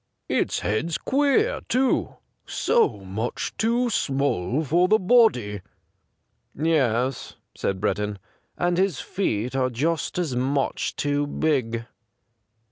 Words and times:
Its 0.27 0.61
head's 0.61 0.97
queer, 0.97 1.61
too— 1.69 2.15
so 2.47 3.01
much 3.01 3.53
too 3.55 3.87
small 3.91 4.63
for 4.65 4.87
the 4.87 4.97
body.'' 4.97 5.61
Yes,' 6.55 7.35
said 7.53 7.79
Breddon, 7.79 8.17
'and 8.57 8.79
his 8.79 8.99
feet 8.99 9.55
are 9.55 9.69
just 9.69 10.17
as 10.17 10.35
much 10.35 10.95
too 10.95 11.27
big.' 11.27 11.85